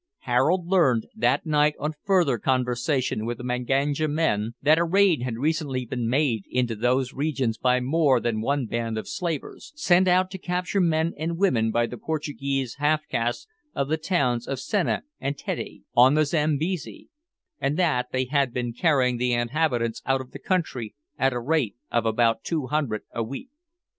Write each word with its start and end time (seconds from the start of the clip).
Harold 0.21 0.65
learned, 0.65 1.05
that 1.15 1.45
night 1.45 1.75
on 1.77 1.93
further 2.03 2.39
conversation 2.39 3.23
with 3.23 3.37
the 3.37 3.43
Manganja 3.43 4.07
men, 4.07 4.55
that 4.59 4.79
a 4.79 4.83
raid 4.83 5.21
had 5.21 5.37
recently 5.37 5.85
been 5.85 6.09
made 6.09 6.41
into 6.49 6.75
those 6.75 7.13
regions 7.13 7.59
by 7.59 7.79
more 7.79 8.19
than 8.19 8.41
one 8.41 8.65
band 8.65 8.97
of 8.97 9.07
slavers, 9.07 9.71
sent 9.75 10.07
out 10.07 10.31
to 10.31 10.39
capture 10.39 10.81
men 10.81 11.13
and 11.19 11.37
women 11.37 11.69
by 11.69 11.85
the 11.85 11.99
Portuguese 11.99 12.77
half 12.79 13.07
castes 13.09 13.45
of 13.75 13.89
the 13.89 13.97
towns 13.97 14.47
of 14.47 14.59
Senna 14.59 15.03
and 15.19 15.37
Tette, 15.37 15.81
on 15.95 16.15
the 16.15 16.25
Zambesi, 16.25 17.09
and 17.59 17.77
that 17.77 18.07
they 18.11 18.25
had 18.25 18.51
been 18.51 18.73
carrying 18.73 19.17
the 19.17 19.33
inhabitants 19.33 20.01
out 20.07 20.19
of 20.19 20.31
the 20.31 20.39
country 20.39 20.95
at 21.19 21.29
the 21.29 21.39
rate 21.39 21.75
of 21.91 22.07
about 22.07 22.43
two 22.43 22.65
hundred 22.65 23.03
a 23.13 23.21
week. 23.21 23.51